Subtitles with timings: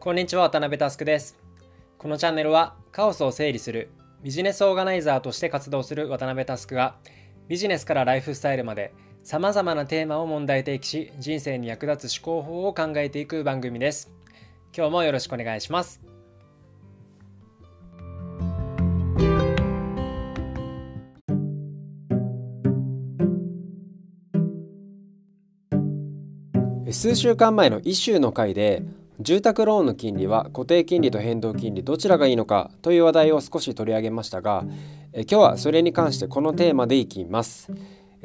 [0.00, 1.36] こんにちは渡辺佑です。
[1.98, 3.90] このチャンネルはカオスを整理する
[4.22, 6.94] ビジネスオーガナイザーとして活動する渡辺佑が
[7.48, 14.12] ビジネスからライフスタイルまでさまざまなテーマを問題提起し人生に役立つ思考法を考えていく番組です。
[14.72, 16.00] 今日もよろしくお願いします。
[26.92, 28.84] 数週間前のイシューの回で
[29.20, 34.64] 住宅ローンの金利は固定金利と変動金利どちらがいいのかという話題を少し取り上げましたが
[35.12, 37.72] え今日はそれに関してこのテーマでいきます。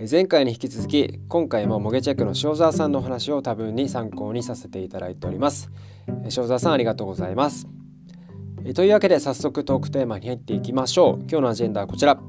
[0.09, 5.69] 前回に引き続き今回もモゲチェックの塩沢さんのお話を多分に参考にさせていただいております。
[6.25, 7.67] 塩沢さんありがとうございます。
[8.75, 11.25] というわけで早速トークテーマに入っていきましょう。
[11.29, 12.19] 今日のアジェンダはこちら。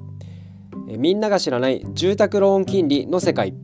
[0.87, 3.54] みんなが知らない住宅ローン金利の世界。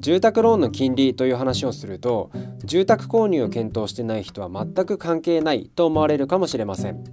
[0.00, 2.30] 住宅ローンの金利という話をすると
[2.64, 7.04] 住宅購入を検討してない人は全く関係ないと思われるかもしれません、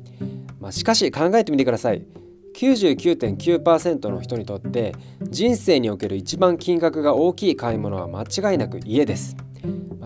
[0.59, 2.05] まあ、しかし考えてみてください。
[2.55, 4.93] 99.9%の人にとって
[5.23, 9.35] 人生における一番金額が大きい買い物は間違いなく家です。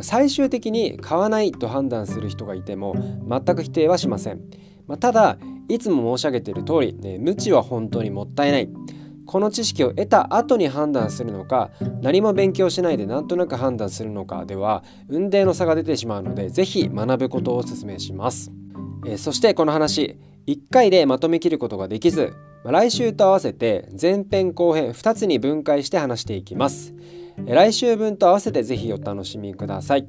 [0.01, 2.95] 最終的に買わないと判断する人がいても
[3.27, 4.41] 全く否定はしません、
[4.85, 5.37] まあ、ただ
[5.69, 8.69] いつも申し上げている通り、ね、無知は本当にもったいない。
[9.27, 11.69] この知識を得た後に判断するのか
[12.01, 18.51] 何も勉強しないでなんとなく判断するのかでは運命の差が出てしまうので是非学ぶことをお勧めします、
[19.05, 20.17] えー、そしてこの話
[20.47, 22.33] 1回でまとめきることができず
[22.63, 26.93] 来週と合わせて前編後編2つに分解して話していきます。
[27.45, 30.07] 来週分と合わせて是非お楽しみください。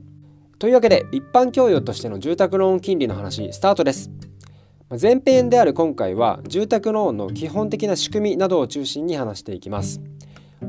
[0.58, 4.10] というわけで一般教養としての住宅ローン金利の話スタートです。
[4.90, 10.00] 前編である今回は住宅ローンの基本的な仕組みなどを中心に話していきます。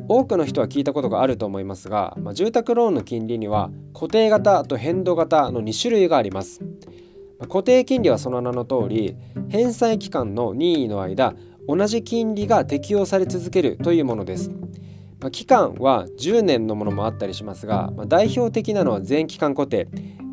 [0.09, 6.59] 多くの人は聞いたことがあると思いますが、まあ、住宅ローンの金利には固定型と変動型の2種類があります、
[7.43, 9.15] 固定金利はその名の通り
[9.47, 11.33] 返済期間の任意の間
[11.65, 14.51] 同じ金利が適用され続けるというものです。
[15.21, 19.87] まあ、期間は10年のものもあったりしますが、まあ、代表的なのは全期間固定。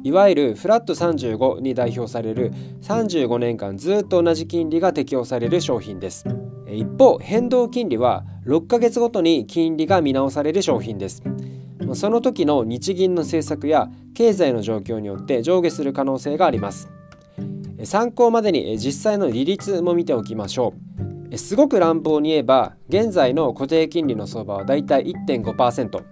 [0.06, 2.52] いわゆるフラット35に代表される
[2.82, 6.24] 35年間ずっと同じ金利が適用される商品です。
[6.68, 11.24] 一方変動金利は6ヶ月ごとに金利が見直される商品です。
[11.94, 16.88] その時の日銀の政策や経済の状況によって上下する可能性があります。
[17.82, 20.72] 参考までに実際の利率も見ておきましょ
[21.32, 21.36] う。
[21.36, 26.04] すごく乱暴に言えば現在の固定金利の相場はだいたい1.5%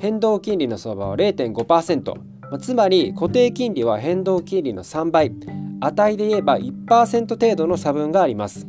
[0.00, 5.32] 変動金利の相場は0.5%まつまり固定金利は変動金利の3倍。
[5.80, 8.66] 値で言えば1%程度の差分があります。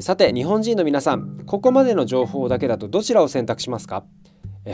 [0.00, 4.04] さて日本人の皆さんここまでの情報だけだとどちらを選択しますか？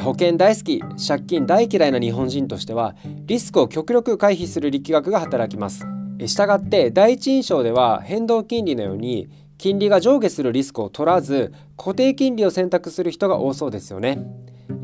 [0.00, 2.97] 保険大好き借金大嫌いな日本人としては
[3.27, 5.87] リスクを極力回避する力学が働きます。
[6.27, 9.28] したがって第一印象では変動金利のように
[9.59, 14.19] 金利が上下するリスクを取らず固定金利を選択する人が多そうですよね。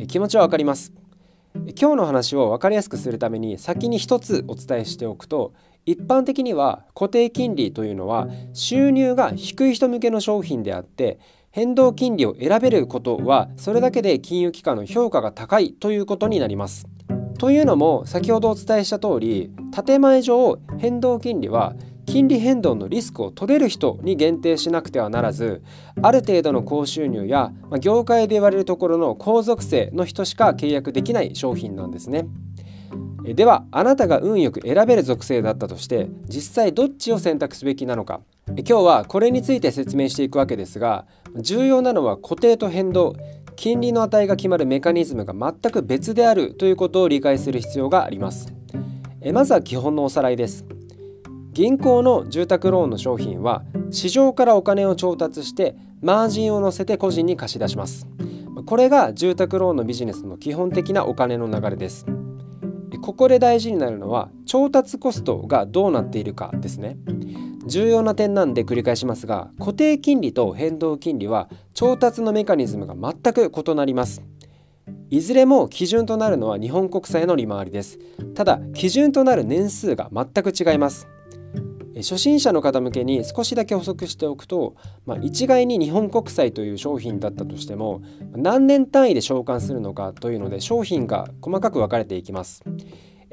[0.08, 0.92] 気持ちはわかります。
[1.68, 5.54] 今日の話を分かりやすくするために先に一つお伝えしておくと
[5.86, 11.18] 一般的には固定金利というのは収入が低い人向けの商品であって
[11.50, 16.86] 変動金利を選べることはそれだけで金融機関の評価が高いということになります。
[17.38, 19.50] というのも先ほどお伝えした通り
[19.84, 21.74] 建前上変動金利は
[22.06, 25.62] 金利変動のリスクを取れる人に限定しなくてはならず
[26.02, 32.26] ある程度の高収入や、ま業界で言われるところの高属性の人しか契約できない商品なんですね。
[33.24, 38.20] ではあなたが運よく選べる属性だったとして実際どっちを選択すべきなのか。
[38.48, 43.14] 今日はこれについて説明していくわけですが重要なのは固定と変動。
[43.54, 48.52] 金利の値が決まるメカニズムが全く別であるということを理解する必要があります。
[49.32, 50.64] まずは基本のおさらいです。
[51.52, 58.06] 銀行の住宅ローンの商品は市場からお金を調達してマージンを乗せて個人に貸し出します。
[58.64, 62.06] これが住宅ローンのビジネスの基本的なお金の流れです。
[63.02, 66.96] ここで大事になるのは調達コストがどうなっているかですね。
[67.66, 74.22] 重要な点なんで繰り返しますが固定金利と変動金利は調達のメカニズムが全く異なります。
[75.10, 77.98] いずれも基準となるのは日本国債の利回りです。
[78.34, 81.06] ただ基準となる年数が全く違います。
[81.96, 88.02] 初心者の方向けに少しだけ補足しておくと、まあ、一概に日本国債という商品だったとしても
[88.34, 92.62] 何年単位で償還するのかというので商品が細かく分かれていきます。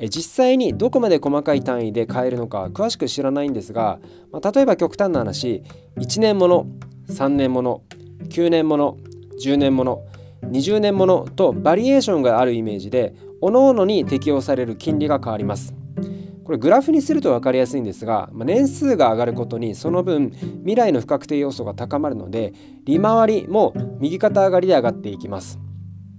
[0.09, 3.99] 実際にどこまで細かい単位で買えるのか詳しく知らないんですが、
[4.31, 5.61] まあ、例えば極端な話
[5.97, 6.67] 1年もの
[7.09, 7.81] 3年もの
[8.29, 8.97] 9年もの
[9.43, 10.03] 10年もの
[10.43, 15.78] 20年ものとバリエーションがあるイメージで各々に適用される金利が変わります。
[16.49, 22.53] これグラフにすると分かりやすいんですが、まあ、年数が上がることにその分未来の不確定要素が高まるので
[22.85, 25.59] 利回りも右肩上がりで上がっていきます。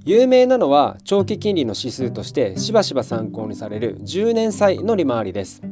[0.04, 5.62] 有名なのは長期金利の指数としてしばしば参考にされる10年債の利回りです。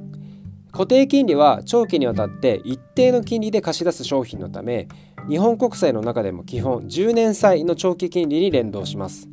[0.72, 4.88] 固定金利は長期にわたって一定の金利で貸し出す商品のため
[5.28, 9.28] 日本国債の中でも基本10年債の長期金利に連動します。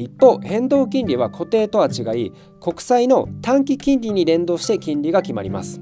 [0.00, 5.80] 一方変動金利は固定とは違い国債の短期金利に連動して金利が決まります。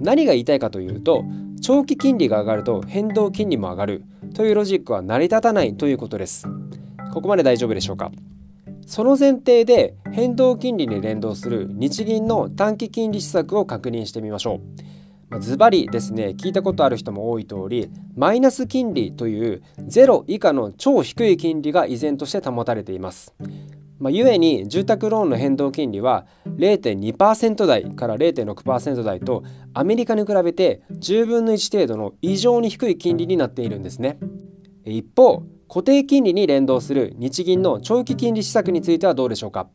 [0.00, 1.24] 何が言いたいかというと
[1.60, 4.04] 長期金利が上がると変動金利も上がる。
[4.34, 6.46] というロジックは成り立たないということです。
[7.14, 8.10] ここまで大丈夫でしょうか。
[8.86, 14.60] その前提で変動金利に連動する日銀の短期金利施策を確認してみましょう。
[15.40, 23.34] ズバリですね聞いたことある人も多い通りマイナス金利というゼロ以下の超低い金利が依然として保たれています。
[23.98, 29.42] まあ、ゆえに住宅ローンの変動金利は0.2%台から0.6%台と
[29.72, 34.18] アメリカに比べて10分の1程度の異常に低い金利になっているんですね。
[34.84, 39.68] 一方固定金利に連動する日銀の長期金利施策についてはどうでしょうか。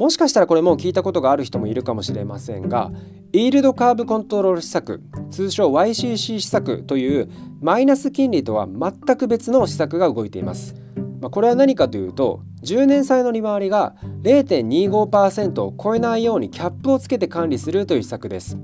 [0.00, 2.90] もしかしたらこれもう聞いたことがある人もいるかもしれませんが
[3.34, 7.30] イールドカーブコントロール施策通称 YCC 施策という
[7.60, 10.74] マイナス金利とは全く別の施策が動いています。
[11.20, 18.56] ま、これは何かというと10年債の利回りが0.25%を超えないようにキャップをつけて管理するという施策です。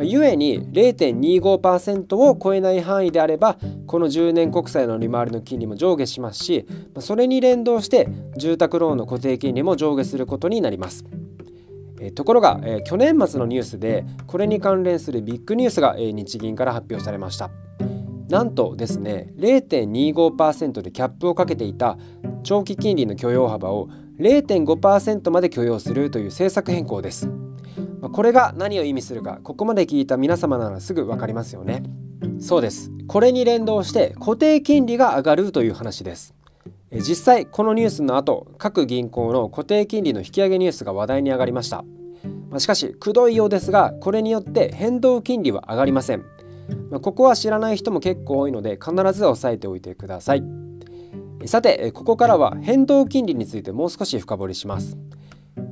[0.00, 6.66] まあ、ゆえに0.25%を超えない範囲であればこの10年国債の利回りの金利も上下しますし
[7.00, 11.04] それに連動して住宅ローンの固定金利も上下することになります。
[12.14, 17.50] ところが、去年末のニュースでこれに関連するビッグニュースが、日銀から発表されました。
[18.30, 21.98] なんとですね0.25%でキャップをかけていた
[22.42, 27.49] 長期金利の許容幅を0.5%まで許容するという政策変更です。
[28.12, 31.82] これが何を意味するかここまで聞いた皆様ならすぐ分かりますよね。
[32.38, 32.90] そうです。
[33.06, 36.34] これに連動して固定金利が上がるという話です。
[36.92, 41.84] 実際このニュースの後各銀行の固定金利の引き上げニュースが話題に上がりました。
[42.58, 46.24] しかしくどいようですがこれによって変動金利は上がりません。
[47.00, 50.42] ここは知らない人も結構多いので必ず押さえておいてください。
[51.46, 54.98] さてここからは変動金利についてもう少し深掘りします。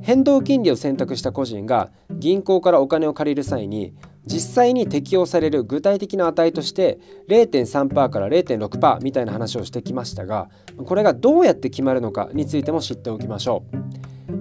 [0.01, 3.93] 変動金利を選択した個人が銀行からお金を借りる際に
[4.25, 6.99] 実際に適用される具体的な値として
[7.29, 10.49] 0.3%から0.6%みたいな話をしてきましたが
[10.85, 13.89] これがどうやって決まるのかについても知っておきましょう。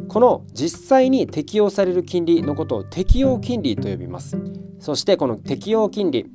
[0.08, 4.38] この実際に適用される金利のことを適用金利と呼びます。
[4.78, 6.26] そしてこの適用金利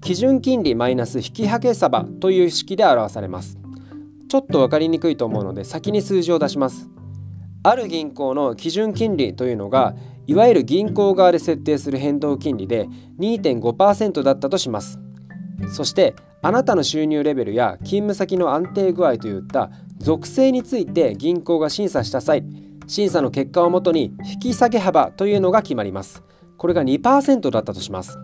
[0.00, 3.58] 基準金利マイナス引き上げ幅という式で表されます。
[4.28, 6.88] ちょっと分かりにくいと思うので先に数字を出します。
[7.62, 9.94] ある銀行の基準金利というのが
[10.26, 12.86] いわゆる銀行側で設定する変動金利で
[13.18, 14.98] 2.5%だったとします。
[15.72, 22.44] そしてあなたの収入レベルや勤務先の安定具合といった属性について銀行が審査した際
[22.86, 26.22] 審査の結果をもとに引き下げ幅というのが決まります。
[26.56, 28.18] これが2%だったとします。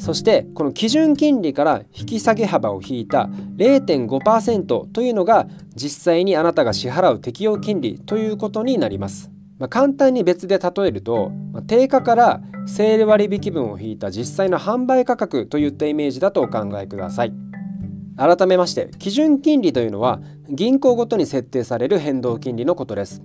[0.00, 9.30] そしてこの基準金利から引き下げ幅を引いた0.5%というのが実際にあなたが支払う適用金利ということになります。
[9.58, 17.34] まあ、簡単に別で例えると、まあ、定価からセール割引分を引いた実際の販売価格といったイメージだとお考えください。
[18.16, 23.22] 改めまして基準金利というのは銀行ごとに設定される変動金利のことです。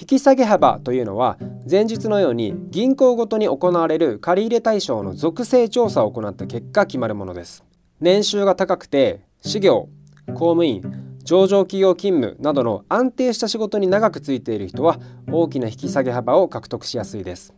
[0.00, 1.36] 引き下げ幅というのは
[1.70, 7.62] 前述のように銀行ごとに行われる借入対象の属性調査を行った結果決まるものです。
[8.00, 9.90] 年収が高くて事業
[10.28, 10.82] 公務員
[11.24, 14.98] 上場企業勤務などの安定した仕事に長くついている人は
[15.30, 17.52] 大きな引き下げ幅を獲得しやすいです。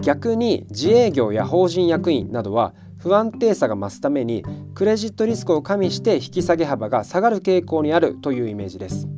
[0.00, 9.08] 逆に自営業や法人役員などは不安定さが増すためにクレジットリスクを加味して引き下げ幅が下がる傾向にあるというイメージです。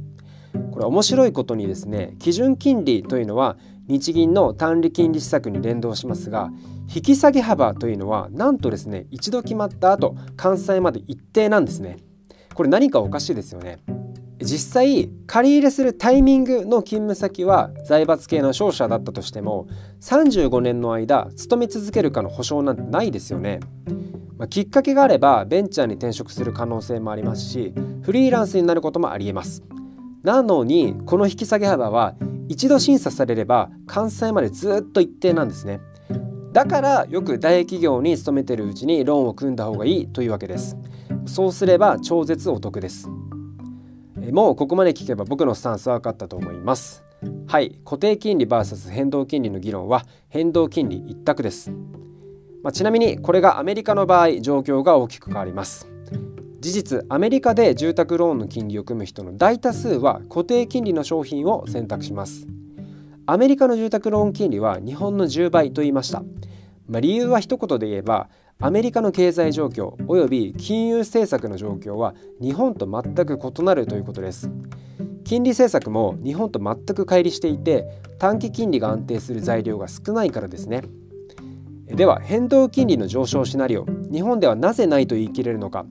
[0.73, 3.57] これ面白いことにですね基準金利というのは
[3.89, 6.51] 日銀の単利金利施策に連動しますが
[6.95, 11.99] 引き下げ幅というのはなんとですね一度決まった後関西まで一定なんですね。
[12.55, 13.79] これ何かおかしいですよね。
[14.39, 19.67] 実際借り入れするタイミングの勤務先は財閥系の商社だったとしても
[20.01, 23.61] 35年の間勤め続けるかの保証なんてないですよね、
[24.37, 29.63] まあ、きっかけがあればベンチャーに転職する可能性もありますしフリーランスになることもありえます。
[30.23, 32.15] なのにこの引き下げ幅は
[32.49, 35.81] 一度審査されれば関西までずっと一定なんですね。
[36.53, 40.77] だからよく大企業に勤めてるうちにローンを組んだ方がいいというわけです。
[41.27, 43.09] そうすれば超絶お得です。
[44.33, 47.05] もうここまで聞けば僕のスタンスは分かったと思います。
[47.47, 47.79] はい。
[47.85, 51.71] 固定金利 VS 変動金利の議論は変動金利一択です、
[52.63, 55.89] まあ、ちなみにこれがアメリカの場合状況が大きく変わります。
[56.59, 62.47] 事実アメリカで住宅ローンの金利を組む人の大多数は固定金利の商品を選択します。
[63.27, 66.23] アメリカの住宅ローン金利は日本の10倍と言いました、
[66.89, 68.29] まあ、理由は一言で言えば
[68.61, 74.51] アメリカの経済状況および金融政策の状況は日本と全く異なるということです。
[75.25, 77.85] 金利政策も日本と全く乖離していて
[78.19, 80.83] 短期金利が安定する材料が少ないからですね。
[81.87, 83.87] では変動金利の上昇シナリオ。
[84.13, 85.85] 日本ではなぜないと言い切れるのか。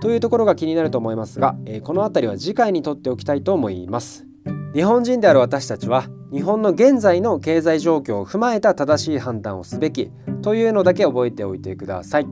[0.00, 4.26] というところが気になると思いますが、えこの辺りは次回にとっておきたいと思います。
[4.74, 10.10] 日本人である私たちは日本の現在の経済状況を踏まえた正しい判断をすべき
[10.42, 12.26] というのだけ覚えておいてください。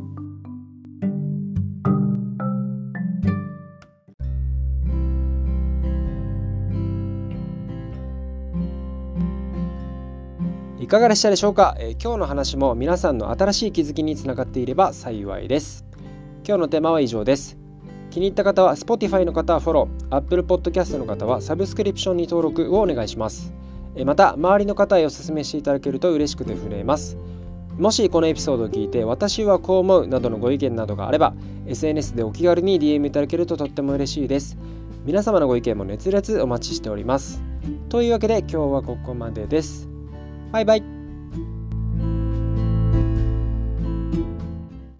[10.78, 15.85] いかがでしたでしょうか、えー、今日の話も皆さんの新しい気づきにつながっていれば幸いです。
[16.46, 17.58] 今日のテーマは以上です。
[18.08, 23.52] 気に入った方は Spotify の方はフォロー Apple Podcast の方はサブスクリプションに登録をお願いします。
[24.04, 27.18] また周りの方へお勧めしていただけると嬉しくて震えます。
[27.76, 31.34] もしこのエピソードを聞いて私はこう思うなどのご意見などがあれば
[31.66, 34.56] SNS でお気軽に DM いただけるととっても嬉しいです。
[35.04, 37.42] 皆様のご意見も熱烈お待ちしております。
[37.88, 39.88] というわけで今日はここまでです。
[40.52, 40.95] バイバイ。